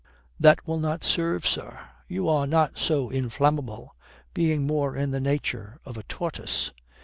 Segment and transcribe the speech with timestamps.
[0.39, 1.79] "That will not serve, sir.
[2.07, 3.95] You are not so inflammable.
[4.33, 6.71] Being more in the nature of a tortoise."